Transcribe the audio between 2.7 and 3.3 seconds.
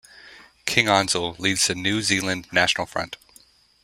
Front.